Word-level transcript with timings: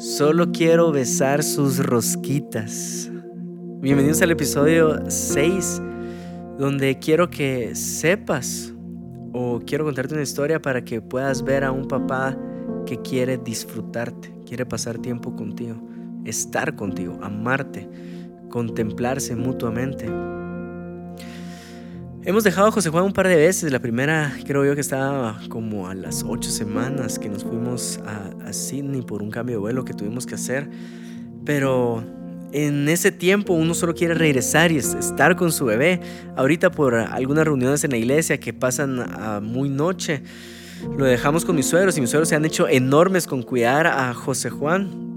Solo 0.00 0.50
quiero 0.50 0.92
besar 0.92 1.42
sus 1.42 1.76
rosquitas. 1.76 3.10
Bienvenidos 3.82 4.22
al 4.22 4.30
episodio 4.30 4.98
6, 5.10 5.82
donde 6.58 6.98
quiero 6.98 7.28
que 7.28 7.74
sepas 7.74 8.72
o 9.34 9.60
quiero 9.60 9.84
contarte 9.84 10.14
una 10.14 10.22
historia 10.22 10.62
para 10.62 10.82
que 10.86 11.02
puedas 11.02 11.44
ver 11.44 11.64
a 11.64 11.70
un 11.70 11.86
papá 11.86 12.34
que 12.86 12.96
quiere 13.02 13.36
disfrutarte, 13.36 14.32
quiere 14.46 14.64
pasar 14.64 14.96
tiempo 14.96 15.36
contigo, 15.36 15.76
estar 16.24 16.76
contigo, 16.76 17.18
amarte, 17.20 17.86
contemplarse 18.48 19.36
mutuamente. 19.36 20.06
Hemos 22.22 22.44
dejado 22.44 22.68
a 22.68 22.70
José 22.70 22.90
Juan 22.90 23.04
un 23.04 23.14
par 23.14 23.28
de 23.28 23.36
veces. 23.36 23.72
La 23.72 23.78
primera 23.78 24.36
creo 24.46 24.62
yo 24.62 24.74
que 24.74 24.82
estaba 24.82 25.40
como 25.48 25.88
a 25.88 25.94
las 25.94 26.22
ocho 26.22 26.50
semanas 26.50 27.18
que 27.18 27.30
nos 27.30 27.44
fuimos 27.44 27.98
a, 28.06 28.52
Sydney 28.52 29.00
por 29.00 29.22
un 29.22 29.30
cambio 29.30 29.56
de 29.56 29.60
vuelo 29.60 29.86
que 29.86 29.94
tuvimos 29.94 30.26
que 30.26 30.34
hacer. 30.34 30.68
Pero 31.46 32.04
en 32.52 32.90
ese 32.90 33.10
tiempo 33.10 33.54
uno 33.54 33.72
solo 33.72 33.94
quiere 33.94 34.12
regresar 34.12 34.70
y 34.70 34.76
estar 34.76 35.34
con 35.34 35.50
su 35.50 35.64
bebé. 35.64 36.00
Ahorita 36.36 36.70
por 36.70 36.94
algunas 36.94 37.46
reuniones 37.46 37.84
en 37.84 37.92
la 37.92 37.96
iglesia 37.96 38.38
que 38.38 38.52
pasan 38.52 39.00
a 39.00 39.40
muy 39.40 39.70
noche, 39.70 40.22
lo 40.98 41.06
dejamos 41.06 41.46
con 41.46 41.56
mis 41.56 41.66
suegros 41.66 41.96
y 41.96 42.02
mis 42.02 42.10
suegros 42.10 42.28
se 42.28 42.36
han 42.36 42.44
hecho 42.44 42.68
enormes 42.68 43.26
con 43.26 43.42
cuidar 43.42 43.86
a 43.86 44.12
José 44.12 44.50
Juan. 44.50 45.09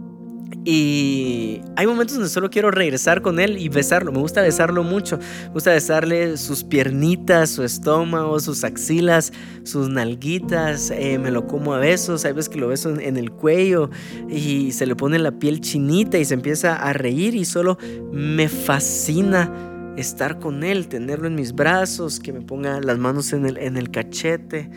Y 0.65 1.61
hay 1.75 1.85
momentos 1.85 2.15
donde 2.15 2.29
solo 2.29 2.49
quiero 2.49 2.71
regresar 2.71 3.21
con 3.21 3.39
él 3.39 3.57
y 3.57 3.67
besarlo. 3.67 4.11
Me 4.11 4.19
gusta 4.19 4.41
besarlo 4.41 4.83
mucho. 4.83 5.17
Me 5.17 5.49
gusta 5.49 5.71
besarle 5.71 6.37
sus 6.37 6.63
piernitas, 6.63 7.49
su 7.49 7.63
estómago, 7.63 8.39
sus 8.39 8.63
axilas, 8.63 9.33
sus 9.63 9.89
nalguitas. 9.89 10.91
Eh, 10.91 11.19
me 11.19 11.31
lo 11.31 11.47
como 11.47 11.73
a 11.73 11.79
besos. 11.79 12.23
Hay 12.23 12.31
veces 12.31 12.49
que 12.49 12.59
lo 12.59 12.69
beso 12.69 12.97
en 12.97 13.17
el 13.17 13.31
cuello 13.31 13.89
y 14.29 14.71
se 14.71 14.85
le 14.85 14.95
pone 14.95 15.19
la 15.19 15.33
piel 15.33 15.59
chinita 15.59 16.17
y 16.17 16.25
se 16.25 16.33
empieza 16.33 16.75
a 16.75 16.93
reír 16.93 17.35
y 17.35 17.43
solo 17.43 17.77
me 18.11 18.47
fascina 18.47 19.51
estar 19.97 20.39
con 20.39 20.63
él, 20.63 20.87
tenerlo 20.87 21.27
en 21.27 21.35
mis 21.35 21.53
brazos, 21.53 22.19
que 22.19 22.33
me 22.33 22.41
ponga 22.41 22.79
las 22.81 22.97
manos 22.97 23.33
en 23.33 23.45
el, 23.45 23.57
en 23.57 23.77
el 23.77 23.91
cachete, 23.91 24.69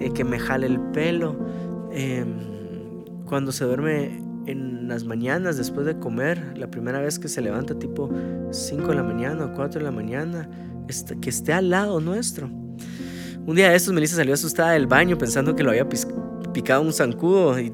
eh, 0.00 0.10
que 0.12 0.24
me 0.24 0.38
jale 0.38 0.66
el 0.66 0.80
pelo. 0.80 1.36
Em, 1.92 3.04
cuando 3.24 3.52
se 3.52 3.64
duerme 3.64 4.20
en 4.46 4.88
las 4.88 5.04
mañanas 5.04 5.56
después 5.56 5.86
de 5.86 5.98
comer, 5.98 6.56
la 6.58 6.70
primera 6.70 7.00
vez 7.00 7.18
que 7.18 7.28
se 7.28 7.40
levanta 7.40 7.78
tipo 7.78 8.10
5 8.50 8.88
de 8.88 8.94
la 8.94 9.02
mañana 9.02 9.46
o 9.46 9.52
4 9.52 9.80
de 9.80 9.84
la 9.84 9.90
mañana, 9.90 10.48
que 11.20 11.30
esté 11.30 11.52
al 11.52 11.70
lado 11.70 12.00
nuestro. 12.00 12.48
Un 13.46 13.56
día 13.56 13.70
de 13.70 13.76
estos 13.76 13.92
Melissa 13.92 14.16
salió 14.16 14.34
asustada 14.34 14.72
del 14.72 14.86
baño 14.86 15.18
pensando 15.18 15.54
que 15.54 15.62
lo 15.62 15.70
había 15.70 15.86
picado 16.52 16.82
un 16.82 16.92
zancudo 16.92 17.58
y 17.58 17.70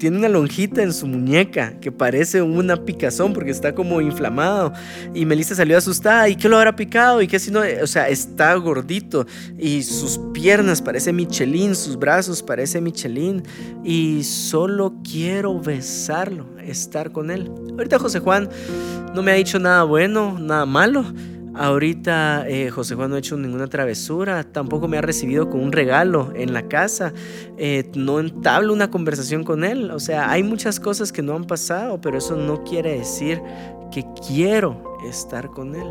tiene 0.00 0.16
una 0.16 0.30
lonjita 0.30 0.82
en 0.82 0.94
su 0.94 1.06
muñeca 1.06 1.74
que 1.78 1.92
parece 1.92 2.40
una 2.40 2.84
picazón 2.84 3.34
porque 3.34 3.50
está 3.50 3.74
como 3.74 4.00
inflamado. 4.00 4.72
Y 5.14 5.26
Melissa 5.26 5.54
salió 5.54 5.76
asustada. 5.76 6.28
¿Y 6.28 6.36
qué 6.36 6.48
lo 6.48 6.56
habrá 6.56 6.74
picado? 6.74 7.20
¿Y 7.20 7.28
qué 7.28 7.38
si 7.38 7.50
no? 7.50 7.60
O 7.82 7.86
sea, 7.86 8.08
está 8.08 8.54
gordito. 8.54 9.26
Y 9.58 9.82
sus 9.82 10.18
piernas 10.32 10.80
parece 10.80 11.12
Michelin, 11.12 11.76
sus 11.76 11.98
brazos 11.98 12.42
parece 12.42 12.80
Michelin. 12.80 13.42
Y 13.84 14.24
solo 14.24 14.94
quiero 15.04 15.60
besarlo, 15.60 16.46
estar 16.58 17.12
con 17.12 17.30
él. 17.30 17.50
Ahorita 17.72 17.98
José 17.98 18.20
Juan 18.20 18.48
no 19.14 19.22
me 19.22 19.32
ha 19.32 19.34
dicho 19.34 19.58
nada 19.58 19.82
bueno, 19.82 20.38
nada 20.40 20.64
malo. 20.64 21.04
Ahorita 21.60 22.48
eh, 22.48 22.70
José 22.70 22.94
Juan 22.94 23.10
no 23.10 23.16
ha 23.16 23.18
hecho 23.18 23.36
ninguna 23.36 23.66
travesura, 23.66 24.44
tampoco 24.44 24.88
me 24.88 24.96
ha 24.96 25.02
recibido 25.02 25.50
con 25.50 25.60
un 25.60 25.72
regalo 25.72 26.32
en 26.34 26.54
la 26.54 26.68
casa, 26.68 27.12
eh, 27.58 27.86
no 27.94 28.18
entablo 28.18 28.72
una 28.72 28.90
conversación 28.90 29.44
con 29.44 29.62
él. 29.62 29.90
O 29.90 30.00
sea, 30.00 30.30
hay 30.30 30.42
muchas 30.42 30.80
cosas 30.80 31.12
que 31.12 31.20
no 31.20 31.34
han 31.34 31.44
pasado, 31.44 32.00
pero 32.00 32.16
eso 32.16 32.34
no 32.34 32.64
quiere 32.64 32.96
decir 32.96 33.42
que 33.92 34.06
quiero 34.26 34.96
estar 35.06 35.50
con 35.50 35.74
él. 35.74 35.86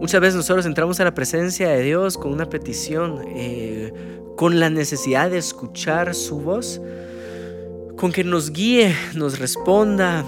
Muchas 0.00 0.22
veces 0.22 0.36
nosotros 0.36 0.64
entramos 0.64 0.98
a 0.98 1.04
la 1.04 1.12
presencia 1.12 1.68
de 1.68 1.82
Dios 1.82 2.16
con 2.16 2.32
una 2.32 2.48
petición, 2.48 3.20
eh, 3.36 3.92
con 4.38 4.58
la 4.58 4.70
necesidad 4.70 5.30
de 5.30 5.36
escuchar 5.36 6.14
su 6.14 6.40
voz, 6.40 6.80
con 7.98 8.12
que 8.12 8.24
nos 8.24 8.50
guíe, 8.50 8.94
nos 9.14 9.38
responda 9.38 10.24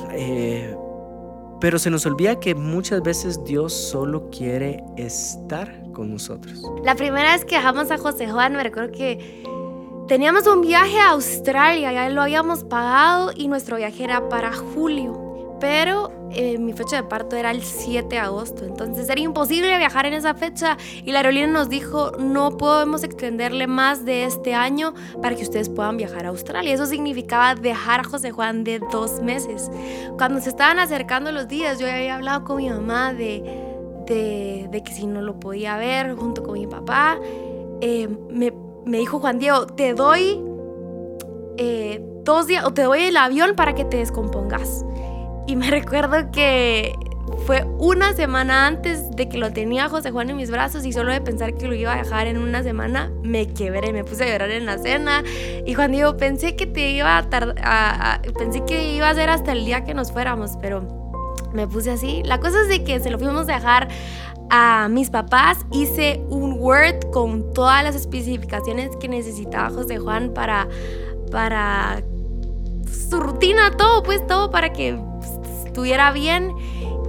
pero 1.65 1.79
se 1.79 1.89
nos 1.89 2.05
olvida 2.05 2.39
que 2.39 2.55
muchas 2.55 3.03
veces 3.03 3.43
Dios 3.43 3.73
solo 3.73 4.29
quiere 4.29 4.85
estar 4.99 5.91
con 5.93 6.13
nosotros. 6.13 6.63
La 6.85 6.95
primera 6.95 7.33
vez 7.33 7.47
que 7.47 7.55
dejamos 7.55 7.91
a 7.91 7.97
José 7.97 8.31
Juan, 8.31 8.53
me 8.53 8.63
recuerdo 8.63 8.93
que 8.93 9.43
teníamos 10.07 10.47
un 10.47 10.61
viaje 10.61 10.99
a 10.99 11.13
Australia, 11.13 11.91
ya 11.91 12.11
lo 12.11 12.21
habíamos 12.21 12.65
pagado 12.65 13.33
y 13.35 13.49
nuestro 13.49 13.79
viaje 13.79 14.05
era 14.05 14.29
para 14.29 14.53
julio 14.53 15.35
pero 15.65 16.24
eh, 16.35 16.59
mi 16.59 16.73
fecha 16.73 16.97
de 16.97 17.05
parto 17.05 17.37
era 17.37 17.51
el 17.51 17.63
7 17.63 18.09
de 18.09 18.19
agosto, 18.19 18.65
entonces 18.65 19.09
era 19.09 19.21
imposible 19.21 19.77
viajar 19.79 20.07
en 20.07 20.15
esa 20.15 20.35
fecha 20.35 20.77
y 21.05 21.13
la 21.13 21.19
aerolínea 21.19 21.47
nos 21.49 21.69
dijo 21.69 22.13
no 22.19 22.57
podemos 22.57 23.05
extenderle 23.05 23.67
más 23.67 24.05
de 24.05 24.25
este 24.25 24.55
año 24.55 24.95
para 25.23 25.37
que 25.37 25.43
ustedes 25.43 25.69
puedan 25.69 25.97
viajar 25.97 26.27
a 26.27 26.31
Australia. 26.31 26.75
Eso 26.75 26.87
significaba 26.87 27.55
dejar 27.55 28.01
a 28.01 28.05
José 28.05 28.31
Juan 28.31 28.65
de 28.65 28.81
dos 28.91 29.21
meses. 29.21 29.71
Cuando 30.17 30.41
se 30.41 30.49
estaban 30.49 30.79
acercando 30.79 31.33
los 31.33 31.49
días, 31.49 31.79
yo 31.79 31.91
había 31.91 32.17
hablado 32.17 32.45
con 32.45 32.57
mi 32.57 32.69
mamá 32.69 33.13
de, 33.13 33.43
de, 34.07 34.83
que 34.85 34.93
si 34.93 35.07
no 35.07 35.23
lo 35.23 35.39
podía 35.41 35.77
ver 35.77 36.15
junto 36.15 36.43
con 36.43 36.55
mi 36.55 36.67
papá, 36.67 37.19
eh, 37.81 38.09
me, 38.31 38.53
me, 38.85 38.99
dijo 38.99 39.21
Juan 39.21 39.39
Diego, 39.39 39.67
te 39.67 39.95
doy 39.95 40.41
eh, 41.57 42.03
dos 42.25 42.47
días 42.47 42.65
o 42.65 42.73
te 42.73 42.83
doy 42.83 43.03
el 43.03 43.17
avión 43.17 43.55
para 43.55 43.75
que 43.75 43.85
te 43.85 43.99
descompongas. 43.99 44.85
Y 45.47 45.57
me 45.57 45.71
recuerdo 45.71 46.31
que 46.31 46.95
fue 47.47 47.65
una 47.79 48.15
semana 48.15 48.67
antes 48.67 49.11
de 49.11 49.29
que 49.29 49.39
lo 49.39 49.53
tenía 49.53 49.89
José 49.89 50.11
Juan 50.11 50.31
en 50.31 50.37
mis 50.37 50.51
brazos 50.51 50.85
y 50.85 50.93
solo 50.93 51.13
de 51.13 51.21
pensar 51.21 51.55
que 51.55 51.67
lo 51.67 51.75
iba 51.75 51.93
a 51.93 51.97
dejar 51.97 52.27
en 52.27 52.39
una 52.39 52.63
semana 52.63 53.11
me 53.23 53.53
quebré, 53.53 53.93
me 53.93 54.05
puse 54.05 54.25
a 54.25 54.33
llorar 54.33 54.51
en 54.51 54.67
la 54.67 54.79
cena 54.79 55.23
y 55.67 55.75
Juan 55.75 55.93
dijo, 55.93 56.17
pensé 56.17 56.57
que 56.57 56.67
te 56.67 56.91
iba 56.91 57.17
a 57.17 57.29
tardar, 57.29 58.23
que 58.67 58.95
iba 58.95 59.09
a 59.09 59.15
ser 59.15 59.31
hasta 59.31 59.53
el 59.53 59.65
día 59.65 59.85
que 59.85 59.95
nos 59.95 60.13
fuéramos, 60.13 60.53
pero 60.61 61.05
me 61.53 61.67
puse 61.67 61.91
así. 61.91 62.23
La 62.25 62.41
cosa 62.41 62.63
es 62.63 62.69
de 62.69 62.85
que 62.85 63.01
se 63.01 63.11
lo 63.11 63.19
fuimos 63.19 63.49
a 63.49 63.55
dejar 63.55 63.89
a 64.51 64.89
mis 64.89 65.11
papás, 65.11 65.59
hice 65.73 66.23
un 66.29 66.59
Word 66.61 67.11
con 67.13 67.53
todas 67.55 67.83
las 67.85 67.95
especificaciones 67.95 68.95
que 68.97 69.09
necesitaba 69.09 69.71
José 69.71 69.99
Juan 69.99 70.33
para, 70.35 70.69
para 71.31 72.03
su 72.87 73.21
rutina, 73.21 73.71
todo, 73.73 74.03
pues 74.03 74.27
todo 74.27 74.51
para 74.51 74.73
que 74.73 74.99
estuviera 75.75 76.13
bien. 76.13 76.53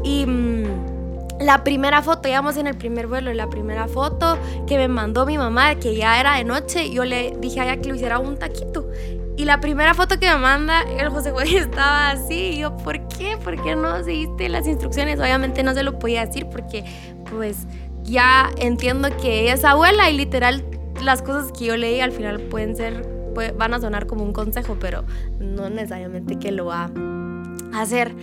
Y 0.03 0.25
mm, 0.25 1.39
la 1.39 1.63
primera 1.63 2.01
foto, 2.01 2.27
íbamos 2.27 2.57
en 2.57 2.65
el 2.65 2.75
primer 2.75 3.05
vuelo, 3.05 3.31
la 3.33 3.47
primera 3.47 3.87
foto 3.87 4.39
que 4.65 4.77
me 4.77 4.87
mandó 4.87 5.25
mi 5.27 5.37
mamá, 5.37 5.75
que 5.75 5.95
ya 5.95 6.19
era 6.19 6.37
de 6.37 6.43
noche, 6.43 6.89
yo 6.89 7.05
le 7.05 7.35
dije 7.39 7.61
a 7.61 7.65
ella 7.65 7.81
que 7.81 7.89
lo 7.89 7.95
hiciera 7.95 8.17
un 8.17 8.37
taquito. 8.37 8.89
Y 9.37 9.45
la 9.45 9.59
primera 9.59 9.93
foto 9.93 10.17
que 10.17 10.27
me 10.27 10.37
manda, 10.37 10.81
el 10.81 11.09
José 11.09 11.31
Juan 11.31 11.47
estaba 11.55 12.09
así. 12.09 12.53
Y 12.53 12.59
yo, 12.59 12.75
¿por 12.77 13.07
qué? 13.07 13.37
¿Por 13.37 13.61
qué 13.61 13.75
no 13.75 14.03
seguiste 14.03 14.49
las 14.49 14.65
instrucciones? 14.65 15.19
Obviamente 15.19 15.61
no 15.61 15.73
se 15.73 15.83
lo 15.83 15.99
podía 15.99 16.25
decir 16.25 16.47
porque, 16.49 16.83
pues, 17.29 17.67
ya 18.01 18.49
entiendo 18.57 19.09
que 19.21 19.51
es 19.51 19.63
abuela 19.63 20.09
y 20.09 20.17
literal 20.17 20.63
las 21.03 21.21
cosas 21.21 21.51
que 21.51 21.65
yo 21.65 21.77
leí 21.77 21.99
al 21.99 22.13
final 22.13 22.39
pueden 22.39 22.75
ser, 22.75 23.05
van 23.57 23.73
a 23.73 23.79
sonar 23.79 24.07
como 24.07 24.23
un 24.23 24.31
consejo, 24.31 24.77
pero 24.79 25.03
no 25.39 25.69
necesariamente 25.69 26.39
que 26.39 26.51
lo 26.51 26.65
va 26.67 26.89
a 27.73 27.81
hacer. 27.81 28.15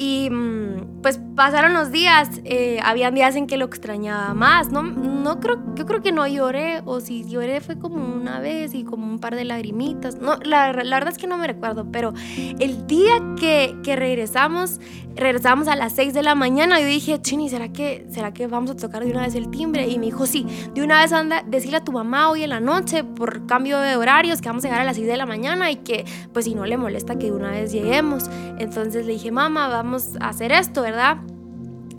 Y 0.00 0.30
mm, 0.30 1.02
pues 1.02 1.20
pasaron 1.34 1.74
los 1.74 1.90
días, 1.90 2.40
eh, 2.44 2.78
habían 2.84 3.16
días 3.16 3.34
en 3.34 3.48
que 3.48 3.56
lo 3.56 3.64
extrañaba 3.64 4.32
más. 4.32 4.70
No, 4.70 4.82
no 4.84 5.40
creo, 5.40 5.58
yo 5.74 5.86
creo 5.86 6.00
que 6.02 6.12
no 6.12 6.24
lloré, 6.26 6.82
o 6.84 7.00
si 7.00 7.28
lloré 7.28 7.60
fue 7.60 7.80
como 7.80 7.96
una 7.96 8.38
vez 8.38 8.74
y 8.74 8.84
como 8.84 9.06
un 9.06 9.18
par 9.18 9.34
de 9.34 9.44
lagrimitas. 9.44 10.20
No, 10.20 10.36
la, 10.36 10.72
la 10.72 10.96
verdad 10.96 11.12
es 11.12 11.18
que 11.18 11.26
no 11.26 11.36
me 11.36 11.48
recuerdo, 11.48 11.90
pero 11.90 12.14
el 12.36 12.86
día 12.86 13.20
que, 13.40 13.76
que 13.82 13.96
regresamos, 13.96 14.80
regresamos 15.16 15.66
a 15.66 15.74
las 15.74 15.94
6 15.94 16.14
de 16.14 16.22
la 16.22 16.36
mañana, 16.36 16.78
yo 16.78 16.86
dije, 16.86 17.20
Chini, 17.20 17.48
¿será 17.48 17.72
que, 17.72 18.06
¿será 18.08 18.32
que 18.32 18.46
vamos 18.46 18.70
a 18.70 18.76
tocar 18.76 19.04
de 19.04 19.10
una 19.10 19.22
vez 19.22 19.34
el 19.34 19.50
timbre? 19.50 19.88
Y 19.88 19.98
me 19.98 20.06
dijo, 20.06 20.26
sí, 20.26 20.46
de 20.74 20.82
una 20.84 21.02
vez 21.02 21.12
anda, 21.12 21.42
decirle 21.44 21.78
a 21.78 21.84
tu 21.84 21.90
mamá 21.90 22.30
hoy 22.30 22.44
en 22.44 22.50
la 22.50 22.60
noche 22.60 23.02
por 23.02 23.46
cambio 23.46 23.80
de 23.80 23.96
horarios 23.96 24.40
que 24.40 24.48
vamos 24.48 24.64
a 24.64 24.68
llegar 24.68 24.82
a 24.82 24.84
las 24.84 24.94
6 24.94 25.08
de 25.08 25.16
la 25.16 25.26
mañana 25.26 25.72
y 25.72 25.76
que 25.76 26.04
pues 26.32 26.44
si 26.44 26.54
no 26.54 26.66
le 26.66 26.76
molesta 26.76 27.18
que 27.18 27.26
de 27.26 27.32
una 27.32 27.50
vez 27.50 27.72
lleguemos. 27.72 28.30
Entonces 28.58 29.04
le 29.04 29.14
dije, 29.14 29.32
mamá, 29.32 29.66
vamos 29.66 29.87
hacer 30.20 30.52
esto, 30.52 30.82
¿verdad? 30.82 31.18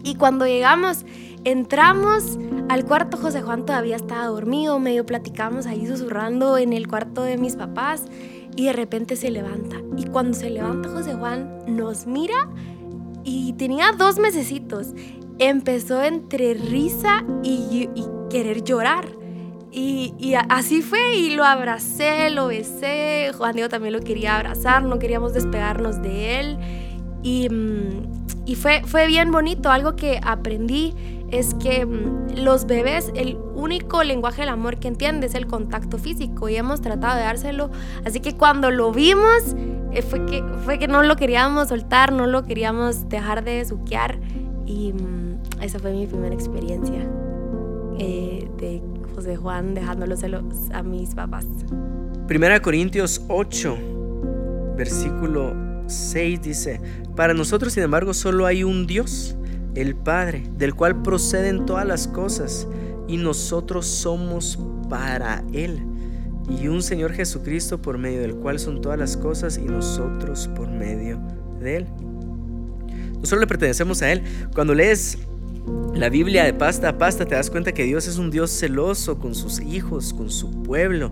Y 0.04 0.16
cuando 0.16 0.46
llegamos, 0.46 1.06
entramos 1.44 2.38
al 2.70 2.86
cuarto, 2.86 3.18
José 3.18 3.42
Juan 3.42 3.66
todavía 3.66 3.96
estaba 3.96 4.26
dormido, 4.26 4.80
medio 4.80 5.06
platicamos 5.06 5.66
ahí 5.66 5.86
susurrando 5.88 6.58
en 6.58 6.74
el 6.74 6.88
cuarto 6.88 7.24
de 7.24 7.38
mis 7.38 7.56
papás 7.56 8.06
y 8.56 8.66
de 8.66 8.74
repente 8.74 9.16
se 9.16 9.32
levanta. 9.32 9.78
Y 9.98 10.06
cuando 10.06 10.38
se 10.38 10.50
levanta 10.50 10.90
José 10.90 11.14
Juan, 11.16 11.64
nos 11.68 12.08
mira 12.08 12.50
y 13.24 13.54
tenía 13.54 13.92
dos 13.92 14.20
mesecitos. 14.20 14.88
Empezó 15.40 16.04
entre 16.04 16.54
risa 16.54 17.26
y, 17.44 17.90
y 17.96 18.06
querer 18.30 18.64
llorar. 18.64 19.20
Y, 19.72 20.34
así 20.50 20.82
fue, 20.82 21.16
y 21.16 21.36
lo 21.36 21.44
abracé, 21.44 22.30
lo 22.32 22.48
besé. 22.48 23.32
Juan 23.38 23.54
Diego 23.54 23.70
también 23.70 23.94
lo 23.94 24.00
quería 24.00 24.36
abrazar, 24.36 24.84
no 24.84 24.98
queríamos 24.98 25.34
despegarnos 25.34 26.02
de 26.02 26.40
él. 26.40 26.58
Y, 27.24 27.50
mm, 27.50 28.46
y 28.46 28.56
fue, 28.56 28.82
fue 28.86 29.08
bien 29.08 29.32
bonito. 29.32 29.70
Algo 29.70 29.96
que 29.96 30.20
aprendí 30.24 30.94
es 31.32 31.54
que 31.56 31.86
mm, 31.86 32.40
los 32.44 32.66
bebés, 32.66 33.12
el 33.16 33.38
único 33.56 34.04
lenguaje 34.04 34.42
del 34.42 34.50
amor 34.50 34.78
que 34.78 34.88
entienden 34.88 35.24
es 35.24 35.36
el 35.36 35.48
contacto 35.48 35.98
físico 35.98 36.50
y 36.50 36.56
hemos 36.56 36.82
tratado 36.82 37.16
de 37.18 37.24
dárselo. 37.24 37.70
Así 38.06 38.20
que 38.20 38.36
cuando 38.36 38.72
lo 38.72 38.92
vimos, 38.92 39.56
eh, 39.92 40.02
fue, 40.02 40.26
que, 40.26 40.44
fue 40.66 40.80
que 40.80 40.88
no 40.88 41.04
lo 41.04 41.16
queríamos 41.16 41.70
soltar, 41.70 42.12
no 42.12 42.28
lo 42.28 42.44
queríamos 42.44 43.10
dejar 43.10 43.44
de 43.44 43.64
suquear. 43.66 44.20
Y 44.66 44.94
mm, 44.94 45.62
esa 45.62 45.80
fue 45.80 45.92
mi 45.94 46.08
primera 46.08 46.34
experiencia 46.34 47.08
eh, 47.98 48.50
de 48.58 48.82
José 49.16 49.36
Juan 49.36 49.74
dejándolos 49.74 50.24
a 50.74 50.84
mis 50.84 51.14
papás. 51.14 51.46
Primera 52.28 52.62
Corintios 52.62 53.22
8, 53.28 53.78
versículo 54.78 55.69
6 55.90 56.42
dice, 56.42 56.82
para 57.16 57.34
nosotros 57.34 57.74
sin 57.74 57.84
embargo 57.84 58.14
solo 58.14 58.46
hay 58.46 58.64
un 58.64 58.88
Dios 58.88 59.36
el 59.76 59.96
Padre, 59.96 60.44
del 60.58 60.76
cual 60.76 61.02
proceden 61.02 61.66
todas 61.66 61.86
las 61.86 62.08
cosas, 62.08 62.68
y 63.08 63.18
nosotros 63.18 63.86
somos 63.86 64.60
para 64.90 65.44
Él. 65.54 65.80
Y 66.50 66.68
un 66.68 66.82
Señor 66.82 67.14
Jesucristo 67.14 67.82
por 67.82 67.98
medio 67.98 68.22
del 68.22 68.36
cual 68.36 68.60
son 68.60 68.82
todas 68.82 68.98
las 68.98 69.18
cosas 69.18 69.58
y 69.58 69.66
nosotros 69.66 70.50
por 70.56 70.68
medio 70.68 71.20
de 71.60 71.78
Él. 71.78 71.88
Nosotros 73.16 73.42
le 73.42 73.48
pertenecemos 73.48 74.02
a 74.02 74.12
Él. 74.12 74.24
Cuando 74.54 74.74
lees 74.74 75.18
la 75.94 76.10
Biblia 76.10 76.46
de 76.46 76.54
pasta 76.54 76.90
a 76.90 76.98
pasta 76.98 77.26
te 77.26 77.36
das 77.36 77.50
cuenta 77.50 77.72
que 77.74 77.84
Dios 77.84 78.08
es 78.08 78.18
un 78.18 78.32
Dios 78.32 78.52
celoso 78.52 79.20
con 79.20 79.36
sus 79.36 79.60
hijos, 79.60 80.14
con 80.14 80.30
su 80.30 80.64
pueblo. 80.64 81.12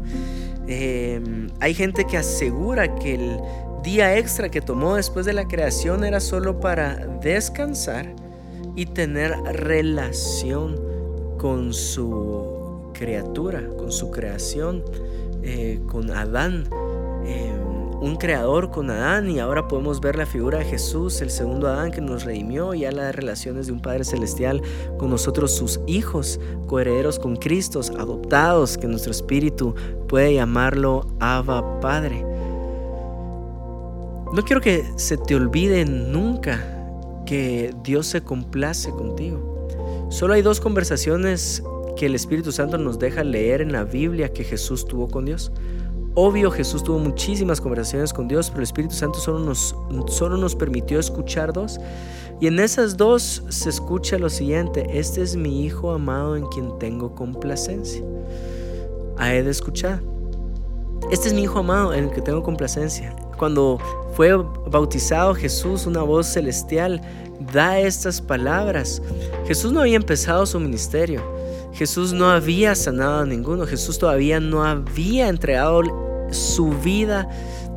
Em, 0.68 1.50
hay 1.60 1.74
gente 1.74 2.06
que 2.06 2.18
asegura 2.18 2.96
que 2.96 3.16
el 3.16 3.38
día 3.88 4.18
extra 4.18 4.50
que 4.50 4.60
tomó 4.60 4.96
después 4.96 5.26
de 5.26 5.32
la 5.32 5.48
creación 5.48 6.04
era 6.04 6.20
solo 6.20 6.60
para 6.60 7.08
descansar 7.22 8.14
y 8.76 8.86
tener 8.86 9.32
relación 9.54 10.78
con 11.38 11.74
su 11.74 12.92
criatura, 12.94 13.66
con 13.78 13.94
su 13.94 14.12
creación, 14.12 14.84
eh, 15.42 15.80
con 15.88 16.12
Adán. 16.12 16.68
Eh, 17.24 17.54
un 18.02 18.18
creador 18.18 18.72
con 18.72 18.92
Adán 18.92 19.30
y 19.30 19.40
ahora 19.40 19.70
podemos 19.70 20.02
ver 20.02 20.18
la 20.18 20.26
figura 20.26 20.60
de 20.60 20.66
Jesús, 20.66 21.22
el 21.22 21.30
segundo 21.30 21.68
Adán 21.70 21.92
que 21.92 22.02
nos 22.02 22.26
redimió, 22.26 22.74
y 22.74 22.82
ya 22.82 22.92
las 22.92 23.16
relaciones 23.16 23.68
de 23.68 23.72
un 23.72 23.82
Padre 23.82 24.04
Celestial 24.04 24.62
con 24.98 25.10
nosotros, 25.10 25.56
sus 25.56 25.80
hijos, 25.88 26.42
coherederos 26.68 27.20
con 27.20 27.38
Cristo, 27.38 27.80
adoptados, 27.98 28.78
que 28.78 28.88
nuestro 28.88 29.12
espíritu 29.12 29.74
puede 30.10 30.34
llamarlo 30.34 31.08
Abba 31.22 31.80
Padre. 31.80 32.37
No 34.38 34.44
quiero 34.44 34.62
que 34.62 34.86
se 34.98 35.18
te 35.18 35.34
olvide 35.34 35.84
nunca 35.84 36.64
que 37.26 37.74
Dios 37.84 38.06
se 38.06 38.22
complace 38.22 38.92
contigo. 38.92 39.68
Solo 40.12 40.36
hay 40.36 40.44
dos 40.44 40.62
conversaciones 40.62 41.64
que 41.96 42.06
el 42.06 42.14
Espíritu 42.14 42.52
Santo 42.52 42.78
nos 42.78 43.00
deja 43.00 43.24
leer 43.24 43.62
en 43.62 43.72
la 43.72 43.84
Biblia 43.84 44.32
que 44.32 44.44
Jesús 44.44 44.86
tuvo 44.86 45.08
con 45.08 45.26
Dios. 45.26 45.52
Obvio, 46.14 46.52
Jesús 46.52 46.84
tuvo 46.84 47.00
muchísimas 47.00 47.60
conversaciones 47.60 48.14
con 48.14 48.28
Dios, 48.28 48.52
pero 48.52 48.60
el 48.60 48.66
Espíritu 48.66 48.94
Santo 48.94 49.18
solo 49.18 49.40
nos, 49.40 49.76
solo 50.06 50.38
nos 50.38 50.56
permitió 50.56 51.00
escuchar 51.00 51.52
dos. 51.52 51.80
Y 52.40 52.46
en 52.46 52.60
esas 52.60 52.96
dos 52.96 53.44
se 53.50 53.70
escucha 53.70 54.20
lo 54.20 54.30
siguiente, 54.30 54.86
este 55.00 55.24
es 55.24 55.36
mi 55.36 55.66
Hijo 55.66 55.90
amado 55.90 56.36
en 56.36 56.46
quien 56.50 56.78
tengo 56.78 57.16
complacencia. 57.16 58.04
A 59.18 59.30
de 59.30 59.50
escuchar. 59.50 60.04
Este 61.10 61.30
es 61.30 61.34
mi 61.34 61.42
Hijo 61.42 61.58
amado 61.58 61.92
en 61.96 62.04
el 62.04 62.12
que 62.12 62.22
tengo 62.22 62.44
complacencia. 62.44 63.16
Cuando 63.38 63.80
fue 64.16 64.36
bautizado 64.36 65.36
Jesús, 65.36 65.86
una 65.86 66.02
voz 66.02 66.28
celestial 66.28 67.02
da 67.54 67.80
estas 67.80 68.22
palabras. 68.22 69.02
Jesús 69.46 69.72
no 69.72 69.82
había 69.82 69.96
empezado 69.96 70.46
su 70.46 70.60
ministerio. 70.60 71.22
Jesús 71.74 72.14
no 72.14 72.30
había 72.30 72.74
sanado 72.74 73.20
a 73.20 73.26
ninguno. 73.26 73.68
Jesús 73.68 74.00
todavía 74.00 74.40
no 74.40 74.64
había 74.64 75.30
entregado 75.30 75.84
su 76.32 76.70
vida 76.84 77.30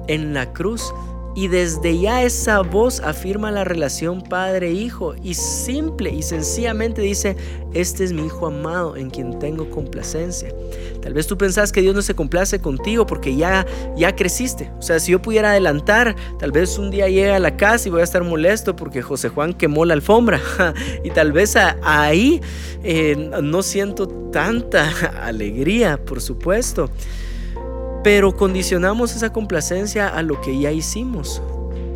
en 0.08 0.32
la 0.32 0.52
cruz. 0.52 0.92
Y 1.34 1.48
desde 1.48 1.98
ya 1.98 2.22
esa 2.22 2.60
voz 2.60 3.00
afirma 3.00 3.50
la 3.50 3.64
relación 3.64 4.20
padre-hijo 4.22 5.14
y 5.22 5.34
simple 5.34 6.10
y 6.10 6.22
sencillamente 6.22 7.00
dice, 7.02 7.36
este 7.72 8.02
es 8.02 8.12
mi 8.12 8.26
hijo 8.26 8.48
amado 8.48 8.96
en 8.96 9.10
quien 9.10 9.38
tengo 9.38 9.70
complacencia. 9.70 10.52
Tal 11.00 11.14
vez 11.14 11.26
tú 11.26 11.38
pensás 11.38 11.70
que 11.70 11.82
Dios 11.82 11.94
no 11.94 12.02
se 12.02 12.14
complace 12.14 12.60
contigo 12.60 13.06
porque 13.06 13.36
ya, 13.36 13.64
ya 13.96 14.14
creciste. 14.16 14.70
O 14.78 14.82
sea, 14.82 14.98
si 14.98 15.12
yo 15.12 15.22
pudiera 15.22 15.50
adelantar, 15.52 16.16
tal 16.38 16.50
vez 16.50 16.78
un 16.78 16.90
día 16.90 17.08
llegue 17.08 17.32
a 17.32 17.38
la 17.38 17.56
casa 17.56 17.88
y 17.88 17.92
voy 17.92 18.00
a 18.00 18.04
estar 18.04 18.24
molesto 18.24 18.74
porque 18.74 19.00
José 19.00 19.28
Juan 19.28 19.54
quemó 19.54 19.84
la 19.84 19.94
alfombra. 19.94 20.40
y 21.04 21.10
tal 21.10 21.32
vez 21.32 21.56
ahí 21.82 22.40
eh, 22.82 23.30
no 23.42 23.62
siento 23.62 24.08
tanta 24.32 24.90
alegría, 25.22 25.96
por 26.04 26.20
supuesto. 26.20 26.90
Pero 28.02 28.34
condicionamos 28.34 29.14
esa 29.14 29.30
complacencia 29.32 30.08
a 30.08 30.22
lo 30.22 30.40
que 30.40 30.58
ya 30.58 30.72
hicimos. 30.72 31.42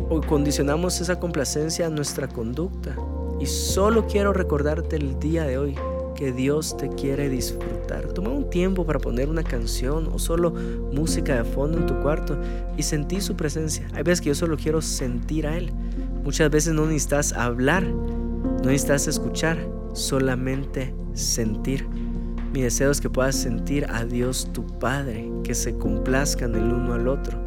O 0.09 0.21
condicionamos 0.21 1.01
esa 1.01 1.19
complacencia 1.19 1.87
a 1.87 1.89
nuestra 1.89 2.27
conducta. 2.27 2.95
Y 3.39 3.47
solo 3.47 4.05
quiero 4.05 4.31
recordarte 4.31 4.97
el 4.97 5.19
día 5.19 5.45
de 5.45 5.57
hoy 5.57 5.75
que 6.15 6.31
Dios 6.31 6.77
te 6.77 6.89
quiere 6.89 7.27
disfrutar. 7.29 8.07
Toma 8.13 8.29
un 8.29 8.49
tiempo 8.49 8.85
para 8.85 8.99
poner 8.99 9.29
una 9.29 9.43
canción 9.43 10.07
o 10.13 10.19
solo 10.19 10.51
música 10.51 11.35
de 11.35 11.43
fondo 11.43 11.77
en 11.79 11.85
tu 11.85 11.99
cuarto 12.01 12.37
y 12.77 12.83
sentir 12.83 13.21
su 13.21 13.35
presencia. 13.35 13.87
Hay 13.93 14.03
veces 14.03 14.21
que 14.21 14.29
yo 14.29 14.35
solo 14.35 14.57
quiero 14.57 14.81
sentir 14.81 15.45
a 15.47 15.57
Él. 15.57 15.71
Muchas 16.23 16.49
veces 16.49 16.73
no 16.73 16.85
necesitas 16.85 17.33
hablar, 17.33 17.83
no 17.83 18.63
necesitas 18.63 19.07
escuchar, 19.07 19.57
solamente 19.93 20.93
sentir. 21.13 21.87
Mi 22.55 22.61
deseo 22.61 22.89
es 22.89 23.01
que 23.01 23.09
puedas 23.09 23.35
sentir 23.35 23.85
a 23.89 24.05
Dios 24.05 24.47
tu 24.53 24.65
Padre, 24.79 25.29
que 25.43 25.53
se 25.53 25.77
complazcan 25.77 26.55
el 26.55 26.63
uno 26.63 26.93
al 26.93 27.09
otro. 27.09 27.37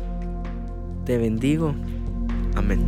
Te 1.07 1.17
bendigo. 1.17 1.75
Amén. 2.55 2.85